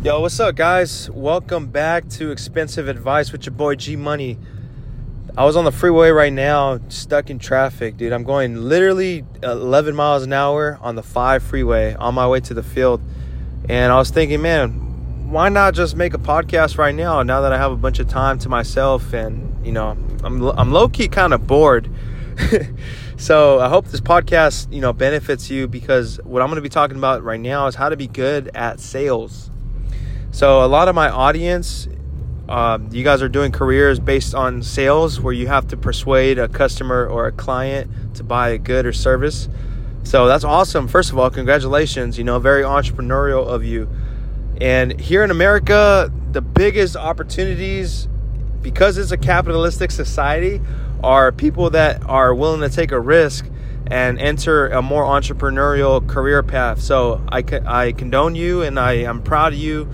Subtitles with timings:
[0.00, 1.10] Yo, what's up, guys?
[1.10, 4.38] Welcome back to Expensive Advice with your boy G Money.
[5.36, 8.12] I was on the freeway right now, stuck in traffic, dude.
[8.12, 12.54] I'm going literally 11 miles an hour on the 5 freeway on my way to
[12.54, 13.00] the field.
[13.68, 17.52] And I was thinking, man, why not just make a podcast right now now that
[17.52, 21.08] I have a bunch of time to myself and, you know, I'm I'm low key
[21.08, 21.90] kind of bored.
[23.16, 26.68] so, I hope this podcast, you know, benefits you because what I'm going to be
[26.68, 29.50] talking about right now is how to be good at sales
[30.30, 31.88] so, a lot of my audience,
[32.48, 36.48] um, you guys are doing careers based on sales where you have to persuade a
[36.48, 39.48] customer or a client to buy a good or service.
[40.04, 40.86] So, that's awesome.
[40.86, 42.18] First of all, congratulations.
[42.18, 43.88] You know, very entrepreneurial of you.
[44.60, 48.06] And here in America, the biggest opportunities,
[48.60, 50.60] because it's a capitalistic society,
[51.02, 53.46] are people that are willing to take a risk
[53.86, 56.80] and enter a more entrepreneurial career path.
[56.80, 59.88] So I, I condone you and I am proud of you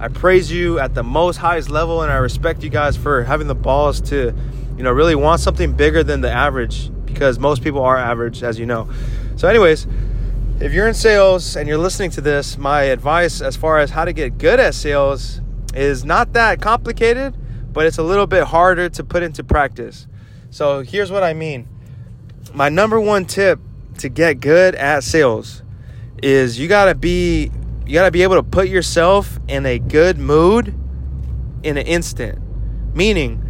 [0.00, 3.48] I praise you at the most highest level, and I respect you guys for having
[3.48, 4.32] the balls to,
[4.76, 8.60] you know, really want something bigger than the average because most people are average, as
[8.60, 8.88] you know.
[9.34, 9.88] So, anyways,
[10.60, 14.04] if you're in sales and you're listening to this, my advice as far as how
[14.04, 15.40] to get good at sales
[15.74, 17.36] is not that complicated,
[17.72, 20.06] but it's a little bit harder to put into practice.
[20.50, 21.66] So, here's what I mean
[22.54, 23.58] my number one tip
[23.98, 25.62] to get good at sales
[26.22, 27.50] is you got to be
[27.88, 30.68] you got to be able to put yourself in a good mood
[31.62, 32.38] in an instant.
[32.94, 33.42] Meaning,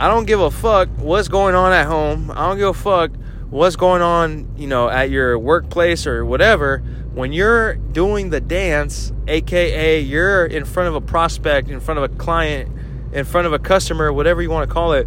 [0.00, 2.32] I don't give a fuck what's going on at home.
[2.32, 3.12] I don't give a fuck
[3.50, 6.78] what's going on, you know, at your workplace or whatever.
[7.14, 12.04] When you're doing the dance, aka you're in front of a prospect, in front of
[12.04, 12.76] a client,
[13.12, 15.06] in front of a customer, whatever you want to call it,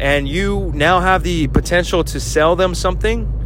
[0.00, 3.43] and you now have the potential to sell them something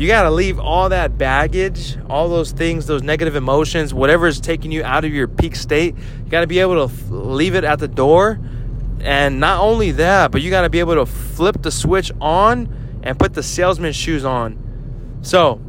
[0.00, 4.40] you got to leave all that baggage, all those things, those negative emotions, whatever is
[4.40, 5.94] taking you out of your peak state.
[6.24, 8.40] You got to be able to leave it at the door.
[9.00, 13.00] And not only that, but you got to be able to flip the switch on
[13.02, 15.18] and put the salesman shoes on.
[15.20, 15.60] So,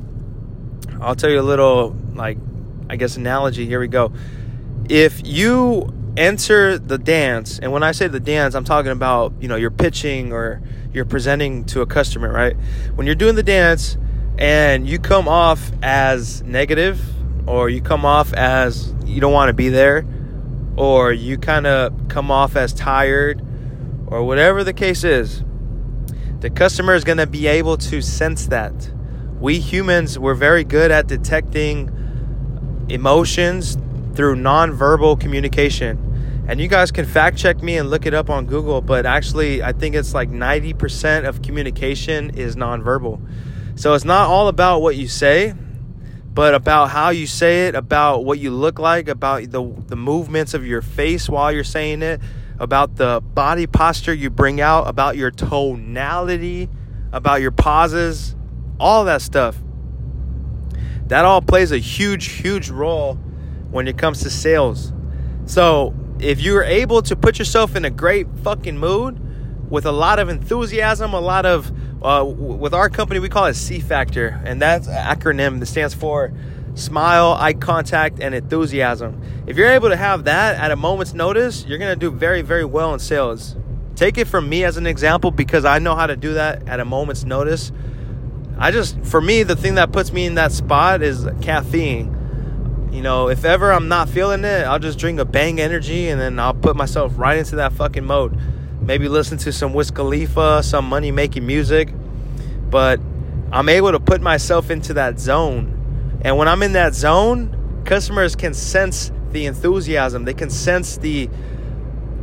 [1.01, 2.37] I'll tell you a little, like,
[2.89, 3.65] I guess, analogy.
[3.65, 4.13] Here we go.
[4.87, 9.49] If you enter the dance, and when I say the dance, I'm talking about, you
[9.49, 10.61] know, you're pitching or
[10.93, 12.55] you're presenting to a customer, right?
[12.95, 13.97] When you're doing the dance,
[14.37, 16.99] and you come off as negative
[17.47, 20.05] or you come off as you don't want to be there
[20.77, 23.41] or you kind of come off as tired
[24.07, 25.43] or whatever the case is
[26.41, 28.73] the customer is going to be able to sense that.
[29.39, 31.95] We humans we're very good at detecting
[32.89, 33.77] emotions
[34.15, 36.43] through nonverbal communication.
[36.47, 39.63] And you guys can fact check me and look it up on google but actually
[39.63, 43.21] i think it's like 90% of communication is nonverbal
[43.75, 45.53] so it's not all about what you say,
[46.33, 50.53] but about how you say it, about what you look like, about the, the movements
[50.53, 52.21] of your face while you're saying it,
[52.59, 56.69] about the body posture you bring out, about your tonality,
[57.11, 58.35] about your pauses,
[58.79, 59.57] all that stuff.
[61.07, 63.15] That all plays a huge, huge role
[63.71, 64.93] when it comes to sales.
[65.45, 69.19] So if you're able to put yourself in a great fucking mood
[69.69, 73.53] with a lot of enthusiasm, a lot of uh, with our company, we call it
[73.53, 76.33] C Factor, and that's an acronym that stands for
[76.73, 79.21] smile, eye contact, and enthusiasm.
[79.45, 82.41] If you're able to have that at a moment's notice, you're going to do very,
[82.41, 83.55] very well in sales.
[83.95, 86.79] Take it from me as an example because I know how to do that at
[86.79, 87.71] a moment's notice.
[88.57, 92.17] I just, for me, the thing that puts me in that spot is caffeine.
[92.91, 96.19] You know, if ever I'm not feeling it, I'll just drink a bang energy and
[96.19, 98.37] then I'll put myself right into that fucking mode
[98.91, 101.93] maybe listen to some Wiz Khalifa, some money making music.
[102.69, 102.99] But
[103.49, 106.19] I'm able to put myself into that zone.
[106.25, 111.29] And when I'm in that zone, customers can sense the enthusiasm, they can sense the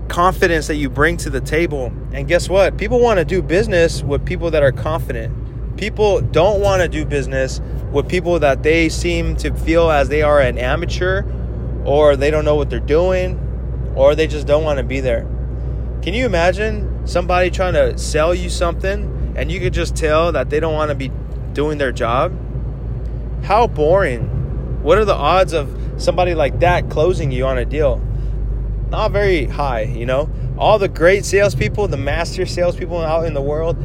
[0.09, 1.91] confidence that you bring to the table.
[2.13, 2.77] And guess what?
[2.77, 5.79] People want to do business with people that are confident.
[5.79, 7.63] People don't want to do business
[7.93, 11.25] with people that they seem to feel as they are an amateur
[11.87, 13.41] or they don't know what they're doing
[13.97, 15.27] or they just don't want to be there.
[16.03, 20.51] Can you imagine somebody trying to sell you something and you could just tell that
[20.51, 21.11] they don't want to be
[21.53, 22.33] doing their job?
[23.45, 24.83] How boring.
[24.83, 28.01] What are the odds of somebody like that closing you on a deal?
[28.91, 30.31] Not very high, you know?
[30.57, 33.77] All the great salespeople, the master salespeople out in the world,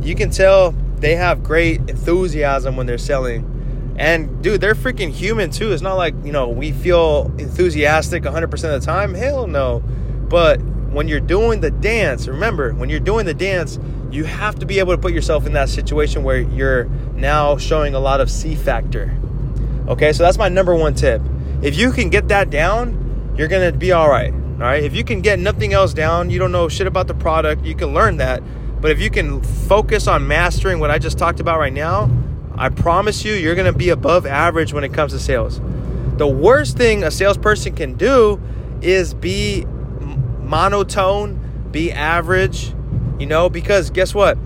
[0.00, 3.94] you can tell they have great enthusiasm when they're selling.
[3.98, 5.72] And dude, they're freaking human too.
[5.72, 9.14] It's not like, you know, we feel enthusiastic 100% of the time.
[9.14, 9.80] Hell no.
[10.28, 13.78] But when you're doing the dance, remember, when you're doing the dance,
[14.10, 17.94] you have to be able to put yourself in that situation where you're now showing
[17.94, 19.16] a lot of C factor.
[19.86, 21.20] Okay, so that's my number one tip.
[21.62, 24.32] If you can get that down, you're gonna be all right.
[24.32, 24.82] All right.
[24.82, 27.76] If you can get nothing else down, you don't know shit about the product, you
[27.76, 28.42] can learn that.
[28.80, 32.10] But if you can focus on mastering what I just talked about right now,
[32.56, 35.60] I promise you, you're gonna be above average when it comes to sales.
[36.16, 38.40] The worst thing a salesperson can do
[38.82, 39.64] is be
[40.48, 42.74] monotone, be average,
[43.18, 44.38] you know, because guess what?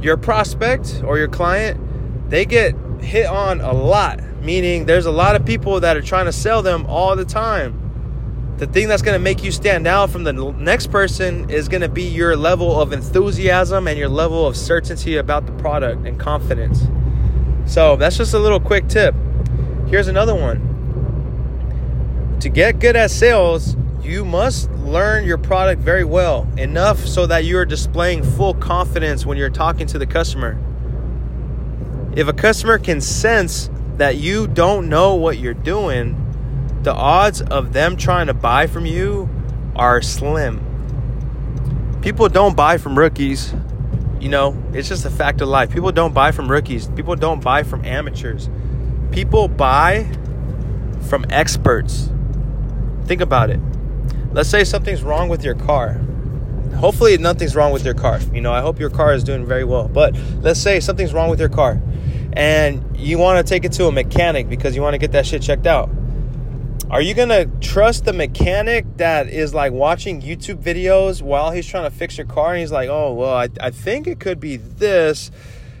[0.00, 5.34] Your prospect or your client, they get hit on a lot, meaning there's a lot
[5.34, 7.84] of people that are trying to sell them all the time.
[8.58, 11.82] The thing that's going to make you stand out from the next person is going
[11.82, 16.18] to be your level of enthusiasm and your level of certainty about the product and
[16.18, 16.82] confidence.
[17.66, 19.14] So, that's just a little quick tip.
[19.88, 20.64] Here's another one.
[22.40, 23.76] To get good at sales,
[24.08, 29.26] you must learn your product very well, enough so that you are displaying full confidence
[29.26, 30.58] when you're talking to the customer.
[32.16, 33.68] If a customer can sense
[33.98, 36.24] that you don't know what you're doing,
[36.82, 39.28] the odds of them trying to buy from you
[39.76, 40.64] are slim.
[42.00, 43.52] People don't buy from rookies.
[44.20, 45.70] You know, it's just a fact of life.
[45.70, 46.88] People don't buy from rookies.
[46.88, 48.48] People don't buy from amateurs.
[49.12, 50.10] People buy
[51.08, 52.10] from experts.
[53.04, 53.60] Think about it
[54.32, 56.00] let's say something's wrong with your car.
[56.76, 58.20] Hopefully, nothing's wrong with your car.
[58.32, 59.88] You know, I hope your car is doing very well.
[59.88, 61.80] But let's say something's wrong with your car
[62.32, 65.26] and you want to take it to a mechanic because you want to get that
[65.26, 65.90] shit checked out.
[66.90, 71.90] Are you to trust the mechanic that is like watching YouTube videos while he's trying
[71.90, 74.56] to fix your car and he's like, oh, well, I, I think it could be
[74.56, 75.30] this.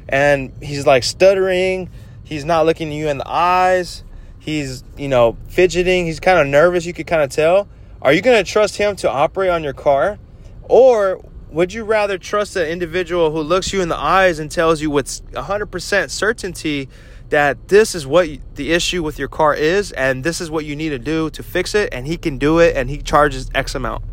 [0.08, 1.90] And he's like stuttering.
[2.24, 4.02] He's not looking you in the eyes.
[4.38, 6.06] He's, you know, fidgeting.
[6.06, 6.84] He's kind of nervous.
[6.84, 7.68] You could kind of tell.
[8.00, 10.18] Are you going to trust him to operate on your car?
[10.62, 14.80] Or would you rather trust an individual who looks you in the eyes and tells
[14.80, 16.88] you with 100% certainty
[17.30, 20.76] that this is what the issue with your car is and this is what you
[20.76, 23.74] need to do to fix it and he can do it and he charges X
[23.74, 24.04] amount?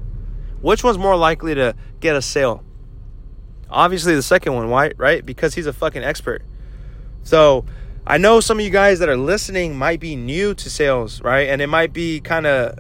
[0.62, 2.64] Which one's more likely to get a sale?
[3.70, 4.94] Obviously, the second one, right?
[4.98, 5.24] Right?
[5.24, 6.42] Because he's a fucking expert.
[7.24, 7.66] So,
[8.08, 11.50] I know some of you guys that are listening might be new to sales, right?
[11.50, 12.78] And it might be kind of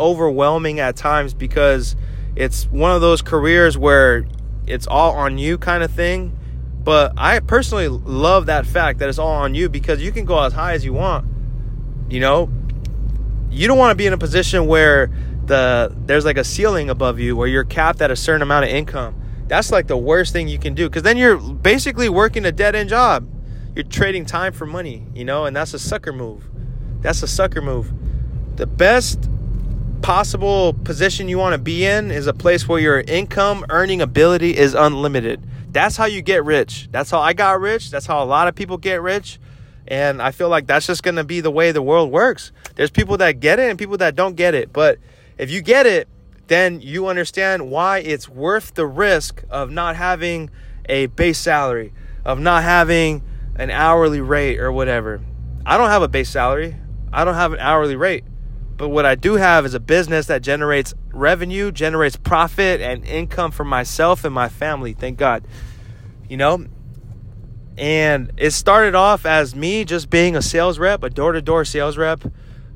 [0.00, 1.94] overwhelming at times because
[2.34, 4.26] it's one of those careers where
[4.66, 6.36] it's all on you kind of thing.
[6.82, 10.40] But I personally love that fact that it's all on you because you can go
[10.42, 11.28] as high as you want.
[12.08, 12.50] You know,
[13.50, 15.10] you don't want to be in a position where
[15.44, 18.70] the there's like a ceiling above you where you're capped at a certain amount of
[18.70, 19.20] income.
[19.48, 22.74] That's like the worst thing you can do because then you're basically working a dead
[22.74, 23.28] end job.
[23.74, 26.48] You're trading time for money, you know, and that's a sucker move.
[27.00, 27.92] That's a sucker move.
[28.56, 29.28] The best
[30.02, 34.56] possible position you want to be in is a place where your income earning ability
[34.56, 35.46] is unlimited.
[35.72, 36.88] That's how you get rich.
[36.90, 37.90] That's how I got rich.
[37.90, 39.38] That's how a lot of people get rich.
[39.86, 42.52] And I feel like that's just going to be the way the world works.
[42.76, 44.72] There's people that get it and people that don't get it.
[44.72, 44.98] But
[45.38, 46.08] if you get it,
[46.46, 50.50] then you understand why it's worth the risk of not having
[50.88, 51.92] a base salary,
[52.24, 53.22] of not having
[53.56, 55.20] an hourly rate or whatever.
[55.64, 56.76] I don't have a base salary.
[57.12, 58.24] I don't have an hourly rate.
[58.80, 63.50] But what I do have is a business that generates revenue, generates profit and income
[63.50, 64.94] for myself and my family.
[64.94, 65.44] Thank God.
[66.30, 66.64] You know?
[67.76, 71.66] And it started off as me just being a sales rep, a door to door
[71.66, 72.22] sales rep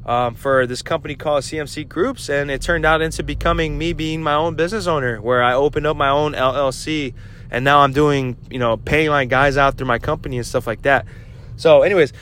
[0.05, 2.29] um, for this company called CMC Groups.
[2.29, 5.87] And it turned out into becoming me being my own business owner, where I opened
[5.87, 7.15] up my own LLC.
[7.51, 10.67] And now I'm doing, you know, paying my guys out through my company and stuff
[10.67, 11.07] like that.
[11.57, 12.13] So, anyways,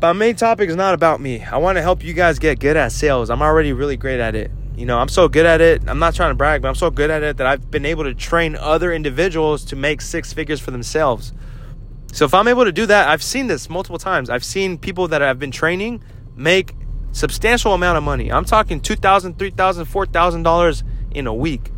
[0.00, 1.44] but my main topic is not about me.
[1.44, 3.28] I want to help you guys get good at sales.
[3.28, 4.50] I'm already really great at it.
[4.76, 5.82] You know, I'm so good at it.
[5.86, 8.04] I'm not trying to brag, but I'm so good at it that I've been able
[8.04, 11.34] to train other individuals to make six figures for themselves.
[12.12, 14.30] So if I'm able to do that, I've seen this multiple times.
[14.30, 16.02] I've seen people that I've been training
[16.34, 16.74] make
[17.12, 18.32] substantial amount of money.
[18.32, 21.70] I'm talking $2,000, $3,000, $4,000 in a week.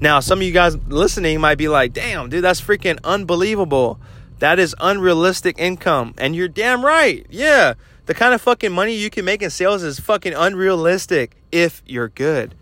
[0.00, 4.00] Now, some of you guys listening might be like, damn, dude, that's freaking unbelievable.
[4.38, 6.14] That is unrealistic income.
[6.18, 7.26] And you're damn right.
[7.30, 7.74] Yeah.
[8.06, 12.08] The kind of fucking money you can make in sales is fucking unrealistic if you're
[12.08, 12.54] good.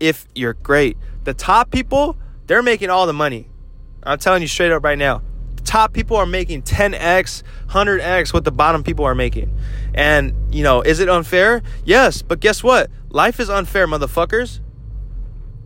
[0.00, 0.96] If you're great.
[1.24, 3.48] The top people, they're making all the money.
[4.02, 5.22] I'm telling you straight up right now.
[5.56, 9.56] The top people are making 10x, 100x what the bottom people are making.
[9.94, 11.62] And, you know, is it unfair?
[11.84, 12.90] Yes, but guess what?
[13.10, 14.58] Life is unfair, motherfuckers.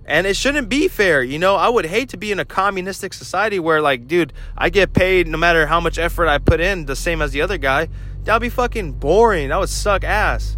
[0.06, 1.22] And it shouldn't be fair.
[1.22, 4.70] You know, I would hate to be in a communistic society where, like, dude, I
[4.70, 7.58] get paid no matter how much effort I put in, the same as the other
[7.58, 7.88] guy.
[8.22, 9.48] That would be fucking boring.
[9.48, 10.56] That would suck ass.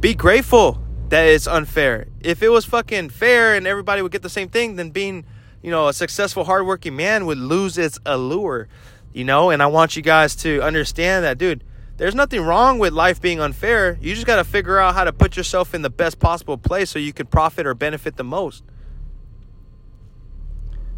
[0.00, 2.08] Be grateful that it's unfair.
[2.20, 5.24] If it was fucking fair and everybody would get the same thing, then being,
[5.62, 8.68] you know, a successful, hardworking man would lose its allure,
[9.14, 9.48] you know?
[9.48, 11.64] And I want you guys to understand that, dude,
[11.98, 13.98] there's nothing wrong with life being unfair.
[14.00, 16.90] You just got to figure out how to put yourself in the best possible place
[16.90, 18.62] so you can profit or benefit the most.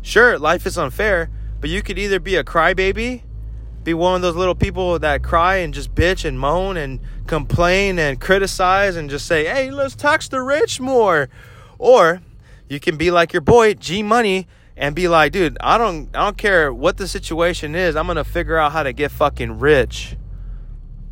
[0.02, 3.22] Sure, life is unfair, but you could either be a crybaby,
[3.82, 7.98] be one of those little people that cry and just bitch and moan and complain
[7.98, 11.30] and criticize and just say, "Hey, let's tax the rich more."
[11.78, 12.20] Or
[12.68, 16.24] you can be like your boy G Money and be like, "Dude, I don't I
[16.24, 17.96] don't care what the situation is.
[17.96, 20.16] I'm to figure out how to get fucking rich."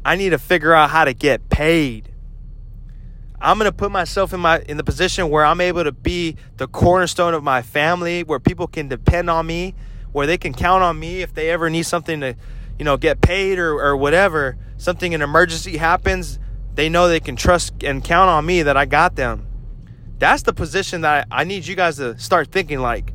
[0.05, 2.13] I need to figure out how to get paid.
[3.41, 6.67] I'm gonna put myself in my in the position where I'm able to be the
[6.67, 9.75] cornerstone of my family, where people can depend on me,
[10.13, 12.35] where they can count on me if they ever need something to,
[12.79, 14.57] you know, get paid or, or whatever.
[14.77, 16.39] Something an emergency happens,
[16.75, 19.47] they know they can trust and count on me that I got them.
[20.19, 23.13] That's the position that I, I need you guys to start thinking like.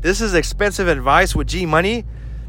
[0.00, 2.04] This is expensive advice with G Money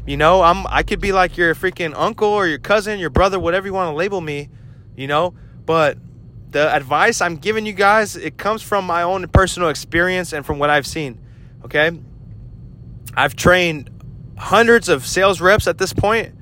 [0.06, 3.40] you know, I'm I could be like your freaking uncle or your cousin, your brother,
[3.40, 4.48] whatever you want to label me,
[4.96, 5.34] you know,
[5.64, 5.98] but
[6.50, 10.58] the advice I'm giving you guys, it comes from my own personal experience and from
[10.58, 11.18] what I've seen.
[11.64, 11.90] Okay?
[13.16, 13.90] I've trained
[14.36, 16.34] hundreds of sales reps at this point.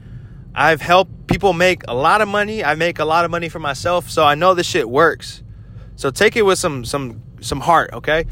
[0.54, 2.62] I've helped people make a lot of money.
[2.62, 5.42] I make a lot of money for myself, so I know this shit works.
[5.96, 8.26] So take it with some some some heart, okay?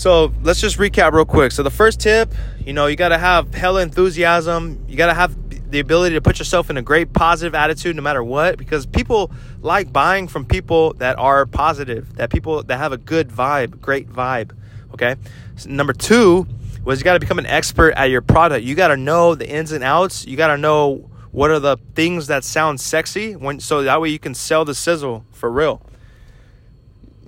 [0.00, 1.52] So let's just recap real quick.
[1.52, 2.32] So the first tip,
[2.64, 4.82] you know, you got to have hella enthusiasm.
[4.88, 5.36] You got to have
[5.70, 9.30] the ability to put yourself in a great positive attitude no matter what because people
[9.60, 14.08] like buying from people that are positive, that people that have a good vibe, great
[14.08, 14.52] vibe,
[14.94, 15.16] okay?
[15.56, 16.46] So number 2
[16.82, 18.64] was you got to become an expert at your product.
[18.64, 20.26] You got to know the ins and outs.
[20.26, 24.08] You got to know what are the things that sound sexy when so that way
[24.08, 25.82] you can sell the sizzle for real.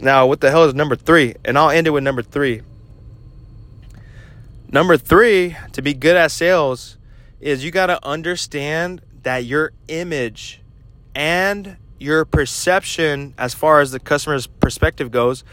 [0.02, 1.36] Now, what the hell is number three?
[1.44, 2.62] And I'll end it with number three.
[4.68, 6.98] Number three, to be good at sales,
[7.40, 10.60] is you got to understand that your image
[11.14, 15.44] and your perception, as far as the customer's perspective goes,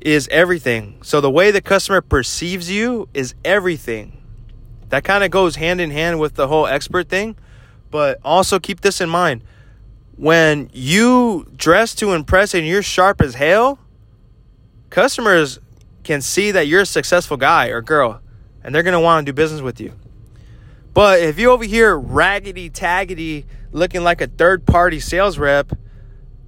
[0.00, 1.00] is everything.
[1.02, 4.22] So the way the customer perceives you is everything.
[4.90, 7.34] That kind of goes hand in hand with the whole expert thing.
[7.90, 9.42] But also keep this in mind
[10.20, 13.78] when you dress to impress and you're sharp as hell,
[14.90, 15.58] customers
[16.04, 18.20] can see that you're a successful guy or girl
[18.62, 19.94] and they're going to want to do business with you.
[20.92, 25.72] But if you over here raggedy taggedy looking like a third party sales rep,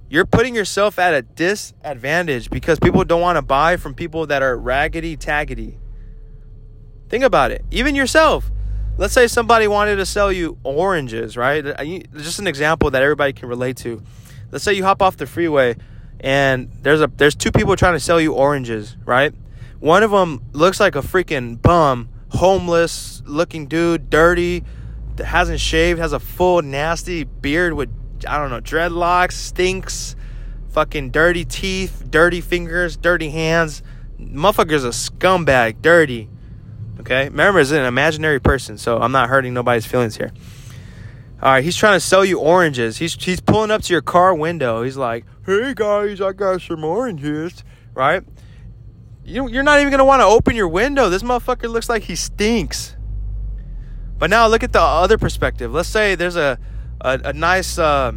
[0.07, 4.43] you're putting yourself at a disadvantage because people don't want to buy from people that
[4.43, 5.77] are raggedy taggedy.
[7.09, 7.65] Think about it.
[7.71, 8.51] Even yourself
[8.97, 11.63] let's say somebody wanted to sell you oranges, right?
[12.15, 14.01] Just an example that everybody can relate to.
[14.51, 15.75] Let's say you hop off the freeway
[16.19, 19.33] and there's a there's two people trying to sell you oranges, right?
[19.79, 24.63] One of them looks like a freaking bum, homeless looking dude, dirty,
[25.17, 27.89] hasn't shaved, has a full nasty beard with
[28.27, 30.15] I don't know, dreadlocks, stinks,
[30.69, 33.83] fucking dirty teeth, dirty fingers, dirty hands.
[34.19, 36.29] Motherfucker's a scumbag, dirty.
[37.03, 40.31] Okay, remember, it's an imaginary person, so I'm not hurting nobody's feelings here.
[41.41, 42.95] All right, he's trying to sell you oranges.
[42.95, 44.83] He's he's pulling up to your car window.
[44.83, 47.61] He's like, "Hey guys, I got some oranges."
[47.93, 48.23] Right?
[49.25, 51.09] You you're not even gonna want to open your window.
[51.09, 52.95] This motherfucker looks like he stinks.
[54.17, 55.73] But now look at the other perspective.
[55.73, 56.57] Let's say there's a
[57.01, 57.77] a, a nice.
[57.77, 58.13] Uh,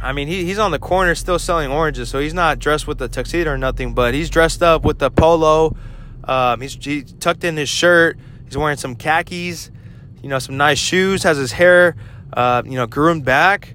[0.00, 3.02] I mean, he, he's on the corner still selling oranges, so he's not dressed with
[3.02, 5.76] a tuxedo or nothing, but he's dressed up with a polo
[6.24, 8.18] um, he's he tucked in his shirt.
[8.44, 9.70] He's wearing some khakis,
[10.22, 11.22] you know, some nice shoes.
[11.22, 11.96] Has his hair,
[12.32, 13.74] uh, you know, groomed back,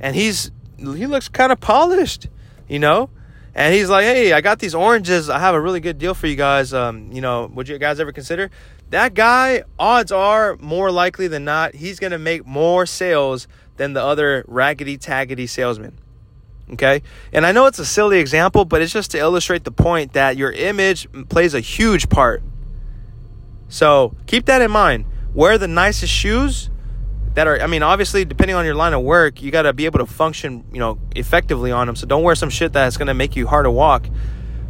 [0.00, 2.28] and he's he looks kind of polished,
[2.68, 3.10] you know.
[3.54, 5.30] And he's like, "Hey, I got these oranges.
[5.30, 6.74] I have a really good deal for you guys.
[6.74, 8.50] Um, you know, would you guys ever consider?"
[8.90, 14.02] That guy, odds are more likely than not, he's gonna make more sales than the
[14.02, 15.98] other raggedy taggedy salesman.
[16.72, 17.02] Okay.
[17.32, 20.36] And I know it's a silly example, but it's just to illustrate the point that
[20.36, 22.42] your image plays a huge part.
[23.68, 25.06] So keep that in mind.
[25.34, 26.70] Wear the nicest shoes
[27.34, 29.84] that are, I mean, obviously, depending on your line of work, you got to be
[29.84, 31.96] able to function, you know, effectively on them.
[31.96, 34.06] So don't wear some shit that's going to make you hard to walk.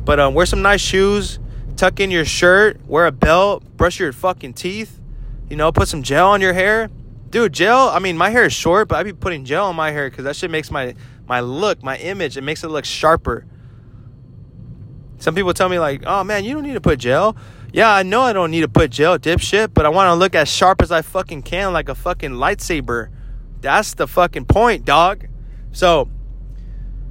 [0.04, 1.38] But um, wear some nice shoes,
[1.76, 5.00] tuck in your shirt, wear a belt, brush your fucking teeth,
[5.48, 6.88] you know, put some gel on your hair.
[7.30, 9.90] Dude, gel, I mean, my hair is short, but I'd be putting gel on my
[9.90, 10.94] hair because that shit makes my
[11.26, 12.36] my look, my image.
[12.36, 13.46] It makes it look sharper.
[15.18, 17.36] Some people tell me like, "Oh man, you don't need to put gel."
[17.72, 20.36] Yeah, I know I don't need to put gel, dipshit, but I want to look
[20.36, 23.08] as sharp as I fucking can, like a fucking lightsaber.
[23.60, 25.26] That's the fucking point, dog.
[25.72, 26.08] So,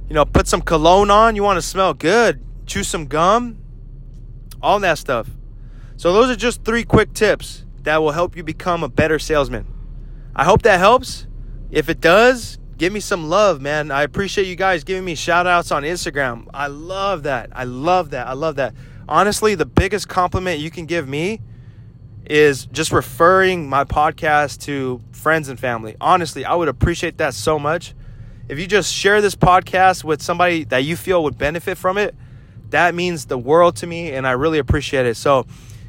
[0.08, 1.36] you know, put some cologne on.
[1.36, 2.42] You want to smell good.
[2.64, 3.58] Chew some gum.
[4.62, 5.28] All that stuff.
[5.96, 9.66] So, those are just three quick tips that will help you become a better salesman.
[10.34, 11.26] I hope that helps
[11.70, 13.90] If it does, give me some love, man.
[13.90, 16.48] I appreciate you guys giving me shout outs on Instagram.
[16.52, 17.48] I love that.
[17.54, 18.26] I love that.
[18.26, 18.74] I love that.
[19.08, 21.40] Honestly, the biggest compliment you can give me
[22.26, 25.96] is just referring my podcast to friends and family.
[25.98, 27.94] Honestly, I would appreciate that so much.
[28.50, 32.14] If you just share this podcast with somebody that you feel would benefit from it,
[32.68, 35.16] that means the world to me and I really appreciate it.
[35.16, 35.46] So,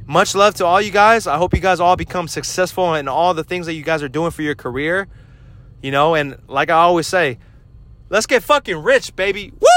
[0.08, 1.28] much love to all you guys.
[1.28, 4.08] I hope you guys all become successful in all the things that you guys are
[4.08, 5.10] doing for your career.
[5.86, 7.38] You know, and like I always say,
[8.10, 9.54] let's get fucking rich, baby.
[9.60, 9.75] Woo!